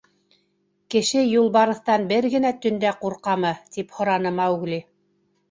[0.95, 4.83] —Кеше юлбарыҫтан бер генә төндә ҡурҡамы?— тип һораны Маугли.